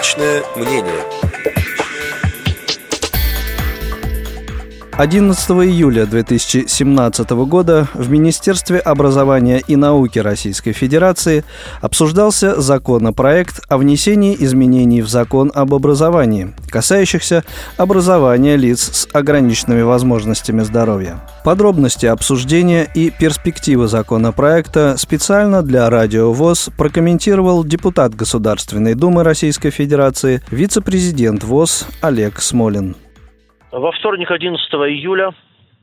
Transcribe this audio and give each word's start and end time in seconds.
Личное 0.00 0.42
мнение. 0.56 1.04
11 4.92 5.50
июля 5.50 6.04
2017 6.04 7.30
года 7.30 7.88
в 7.94 8.10
Министерстве 8.10 8.78
образования 8.78 9.62
и 9.66 9.76
науки 9.76 10.18
Российской 10.18 10.72
Федерации 10.72 11.44
обсуждался 11.80 12.60
законопроект 12.60 13.60
о 13.68 13.78
внесении 13.78 14.36
изменений 14.38 15.00
в 15.00 15.08
закон 15.08 15.50
об 15.54 15.74
образовании, 15.74 16.54
касающихся 16.68 17.44
образования 17.76 18.56
лиц 18.56 18.90
с 18.92 19.08
ограниченными 19.12 19.82
возможностями 19.82 20.62
здоровья. 20.62 21.20
Подробности 21.44 22.06
обсуждения 22.06 22.86
и 22.94 23.10
перспективы 23.10 23.88
законопроекта 23.88 24.96
специально 24.98 25.62
для 25.62 25.88
Радио 25.88 26.32
ВОЗ 26.32 26.68
прокомментировал 26.76 27.64
депутат 27.64 28.14
Государственной 28.14 28.94
Думы 28.94 29.24
Российской 29.24 29.70
Федерации, 29.70 30.42
вице-президент 30.50 31.44
ВОЗ 31.44 31.86
Олег 32.02 32.40
Смолин. 32.40 32.96
Во 33.72 33.92
вторник, 33.92 34.30
11 34.30 34.72
июля, 34.72 35.32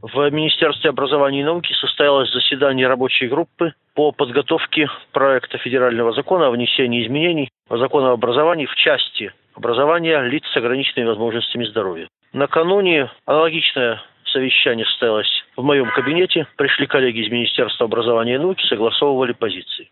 в 0.01 0.29
Министерстве 0.29 0.89
образования 0.89 1.41
и 1.41 1.43
науки 1.43 1.71
состоялось 1.73 2.31
заседание 2.33 2.85
рабочей 2.87 3.27
группы 3.27 3.73
по 3.95 4.11
подготовке 4.11 4.89
проекта 5.13 5.57
федерального 5.57 6.11
закона 6.11 6.47
о 6.47 6.51
внесении 6.51 7.05
изменений 7.05 7.49
в 7.69 7.77
закон 7.77 8.03
об 8.03 8.11
образовании 8.11 8.65
в 8.65 8.75
части 8.75 9.31
образования 9.55 10.21
лиц 10.23 10.43
с 10.53 10.57
ограниченными 10.57 11.07
возможностями 11.07 11.63
здоровья. 11.63 12.09
Накануне 12.33 13.09
аналогичное 13.25 14.01
совещание 14.25 14.85
состоялось 14.85 15.45
в 15.55 15.63
моем 15.63 15.89
кабинете. 15.91 16.45
Пришли 16.57 16.87
коллеги 16.87 17.25
из 17.25 17.31
Министерства 17.31 17.85
образования 17.85 18.35
и 18.35 18.37
науки, 18.37 18.65
согласовывали 18.67 19.31
позиции. 19.31 19.89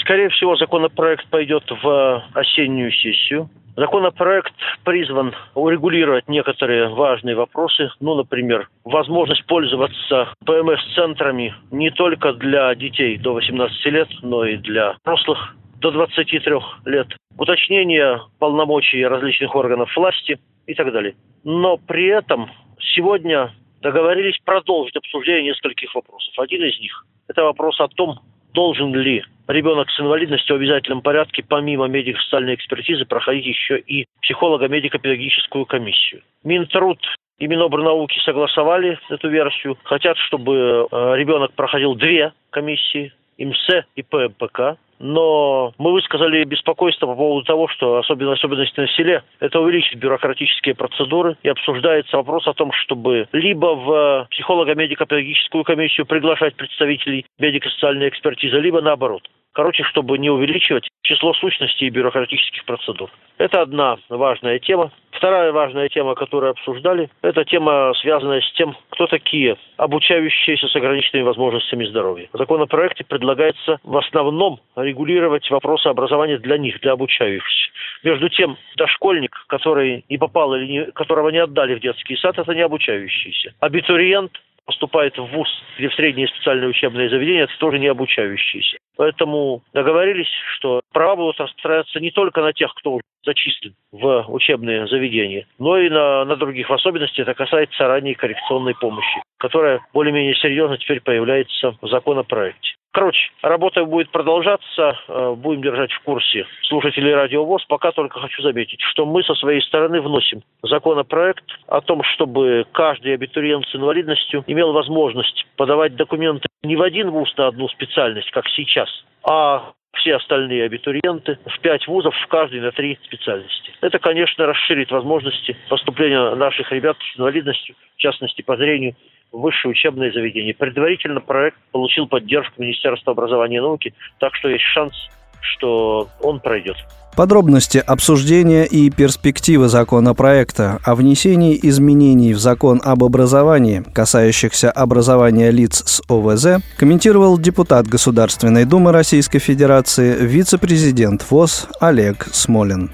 Скорее 0.00 0.30
всего, 0.30 0.56
законопроект 0.56 1.26
пойдет 1.30 1.64
в 1.70 2.24
осеннюю 2.34 2.90
сессию. 2.90 3.48
Законопроект 3.76 4.54
призван 4.84 5.34
урегулировать 5.54 6.28
некоторые 6.28 6.88
важные 6.88 7.36
вопросы, 7.36 7.90
ну, 8.00 8.14
например, 8.14 8.70
возможность 8.84 9.44
пользоваться 9.46 10.32
ПМС-центрами 10.46 11.54
не 11.70 11.90
только 11.90 12.32
для 12.32 12.74
детей 12.74 13.18
до 13.18 13.34
18 13.34 13.84
лет, 13.86 14.08
но 14.22 14.46
и 14.46 14.56
для 14.56 14.96
взрослых 15.04 15.54
до 15.80 15.90
23 15.90 16.40
лет, 16.86 17.08
уточнение 17.36 18.22
полномочий 18.38 19.04
различных 19.04 19.54
органов 19.54 19.94
власти 19.94 20.38
и 20.66 20.72
так 20.72 20.90
далее. 20.90 21.14
Но 21.44 21.76
при 21.76 22.06
этом 22.06 22.50
сегодня 22.94 23.52
договорились 23.82 24.38
продолжить 24.42 24.96
обсуждение 24.96 25.50
нескольких 25.50 25.94
вопросов. 25.94 26.32
Один 26.38 26.64
из 26.64 26.80
них– 26.80 27.04
это 27.28 27.44
вопрос 27.44 27.78
о 27.78 27.88
том, 27.88 28.20
должен 28.56 28.94
ли 28.94 29.22
ребенок 29.48 29.90
с 29.90 30.00
инвалидностью 30.00 30.56
в 30.56 30.58
обязательном 30.58 31.02
порядке, 31.02 31.44
помимо 31.46 31.86
медико-социальной 31.86 32.54
экспертизы, 32.54 33.04
проходить 33.04 33.46
еще 33.46 33.78
и 33.78 34.06
психолого-медико-педагогическую 34.22 35.66
комиссию. 35.66 36.22
Минтруд 36.42 36.98
и 37.38 37.46
Минобрнауки 37.46 38.18
согласовали 38.24 38.98
эту 39.10 39.28
версию. 39.28 39.76
Хотят, 39.84 40.16
чтобы 40.16 40.88
э, 40.90 41.16
ребенок 41.16 41.52
проходил 41.52 41.94
две 41.94 42.32
комиссии, 42.50 43.12
ИМС 43.38 43.68
и 43.94 44.02
ПМПК 44.02 44.78
но 44.98 45.72
мы 45.78 45.92
высказали 45.92 46.44
беспокойство 46.44 47.06
по 47.06 47.14
поводу 47.14 47.44
того, 47.44 47.68
что 47.68 47.98
особенно 47.98 48.32
особенность 48.32 48.76
на 48.76 48.88
селе– 48.88 49.22
это 49.40 49.60
увеличить 49.60 49.98
бюрократические 49.98 50.74
процедуры 50.74 51.36
и 51.42 51.48
обсуждается 51.48 52.16
вопрос 52.16 52.46
о 52.46 52.54
том, 52.54 52.72
чтобы 52.72 53.28
либо 53.32 53.74
в 53.74 54.26
психолого-медико-педагогическую 54.30 55.64
комиссию 55.64 56.06
приглашать 56.06 56.56
представителей 56.56 57.26
медико-социальной 57.38 58.08
экспертизы, 58.08 58.56
либо 58.58 58.80
наоборот. 58.80 59.28
Короче, 59.52 59.84
чтобы 59.84 60.18
не 60.18 60.28
увеличивать 60.28 60.86
число 61.02 61.32
сущностей 61.32 61.86
и 61.86 61.90
бюрократических 61.90 62.64
процедур. 62.66 63.10
Это 63.38 63.62
одна 63.62 63.96
важная 64.10 64.58
тема. 64.58 64.92
Вторая 65.16 65.50
важная 65.50 65.88
тема, 65.88 66.14
которую 66.14 66.50
обсуждали, 66.50 67.08
это 67.22 67.44
тема, 67.44 67.92
связанная 68.02 68.42
с 68.42 68.52
тем, 68.52 68.76
кто 68.90 69.06
такие 69.06 69.56
обучающиеся 69.78 70.68
с 70.68 70.76
ограниченными 70.76 71.24
возможностями 71.24 71.86
здоровья. 71.86 72.28
В 72.34 72.38
законопроекте 72.38 73.02
предлагается 73.02 73.78
в 73.82 73.96
основном 73.96 74.60
регулировать 74.76 75.50
вопросы 75.50 75.86
образования 75.86 76.36
для 76.38 76.58
них, 76.58 76.80
для 76.80 76.92
обучающихся. 76.92 77.70
Между 78.02 78.28
тем, 78.28 78.58
дошкольник, 78.76 79.34
который 79.48 80.04
не 80.10 80.18
попал 80.18 80.54
или 80.54 80.66
не, 80.66 80.84
которого 80.92 81.30
не 81.30 81.38
отдали 81.38 81.74
в 81.74 81.80
детский 81.80 82.16
сад, 82.16 82.38
это 82.38 82.54
не 82.54 82.60
обучающийся. 82.60 83.54
Абитуриент, 83.60 84.32
поступает 84.66 85.16
в 85.16 85.24
ВУЗ 85.24 85.48
или 85.78 85.88
в 85.88 85.94
среднее 85.94 86.28
специальное 86.28 86.68
учебное 86.68 87.08
заведение, 87.08 87.44
это 87.44 87.56
тоже 87.58 87.78
не 87.78 87.86
обучающиеся. 87.86 88.76
Поэтому 88.96 89.62
договорились, 89.72 90.30
что 90.56 90.80
права 90.92 91.16
будут 91.16 91.40
распространяться 91.40 92.00
не 92.00 92.10
только 92.10 92.40
на 92.40 92.52
тех, 92.52 92.72
кто 92.74 93.00
зачислен 93.24 93.74
в 93.92 94.24
учебные 94.28 94.86
заведения, 94.86 95.46
но 95.58 95.76
и 95.78 95.88
на, 95.88 96.24
на 96.24 96.36
других. 96.36 96.68
В 96.68 96.72
особенности 96.72 97.20
это 97.20 97.34
касается 97.34 97.86
ранней 97.86 98.14
коррекционной 98.14 98.74
помощи, 98.74 99.20
которая 99.38 99.80
более-менее 99.92 100.34
серьезно 100.36 100.78
теперь 100.78 101.00
появляется 101.00 101.76
в 101.80 101.88
законопроекте. 101.88 102.76
Короче, 102.96 103.30
работа 103.42 103.84
будет 103.84 104.08
продолжаться, 104.08 104.98
э, 105.06 105.34
будем 105.36 105.60
держать 105.60 105.92
в 105.92 106.00
курсе 106.00 106.46
слушателей 106.62 107.12
Радио 107.12 107.44
ВОЗ. 107.44 107.62
Пока 107.68 107.92
только 107.92 108.18
хочу 108.18 108.40
заметить, 108.40 108.80
что 108.80 109.04
мы 109.04 109.22
со 109.22 109.34
своей 109.34 109.60
стороны 109.60 110.00
вносим 110.00 110.40
законопроект 110.62 111.44
о 111.68 111.82
том, 111.82 112.02
чтобы 112.02 112.64
каждый 112.72 113.12
абитуриент 113.12 113.66
с 113.66 113.74
инвалидностью 113.76 114.44
имел 114.46 114.72
возможность 114.72 115.46
подавать 115.56 115.94
документы 115.94 116.48
не 116.62 116.74
в 116.74 116.80
один 116.80 117.10
вуз 117.10 117.30
на 117.36 117.48
одну 117.48 117.68
специальность, 117.68 118.30
как 118.30 118.48
сейчас, 118.48 118.88
а 119.22 119.72
все 119.92 120.16
остальные 120.16 120.64
абитуриенты 120.64 121.38
в 121.44 121.60
пять 121.60 121.86
вузов, 121.86 122.14
в 122.16 122.26
каждой 122.28 122.60
на 122.60 122.72
три 122.72 122.98
специальности. 123.04 123.74
Это, 123.82 123.98
конечно, 123.98 124.46
расширит 124.46 124.90
возможности 124.90 125.54
поступления 125.68 126.34
наших 126.34 126.72
ребят 126.72 126.96
с 127.12 127.18
инвалидностью, 127.18 127.74
в 127.96 127.98
частности 127.98 128.40
по 128.40 128.56
зрению, 128.56 128.96
высшее 129.32 129.72
учебное 129.72 130.12
заведение. 130.12 130.54
Предварительно 130.54 131.20
проект 131.20 131.58
получил 131.72 132.06
поддержку 132.06 132.62
Министерства 132.62 133.12
образования 133.12 133.58
и 133.58 133.60
науки, 133.60 133.94
так 134.18 134.34
что 134.34 134.48
есть 134.48 134.64
шанс, 134.64 134.94
что 135.40 136.08
он 136.20 136.40
пройдет. 136.40 136.76
Подробности 137.16 137.78
обсуждения 137.78 138.64
и 138.66 138.90
перспективы 138.90 139.68
законопроекта 139.68 140.78
о 140.84 140.94
внесении 140.94 141.58
изменений 141.62 142.34
в 142.34 142.38
закон 142.38 142.78
об 142.84 143.02
образовании, 143.04 143.82
касающихся 143.94 144.70
образования 144.70 145.50
лиц 145.50 145.82
с 145.86 146.02
ОВЗ, 146.10 146.62
комментировал 146.76 147.38
депутат 147.38 147.86
Государственной 147.86 148.66
Думы 148.66 148.92
Российской 148.92 149.38
Федерации, 149.38 150.14
вице-президент 150.20 151.24
ВОЗ 151.30 151.68
Олег 151.80 152.26
Смолин. 152.32 152.92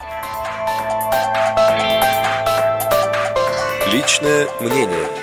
Личное 3.92 4.46
мнение– 4.60 5.06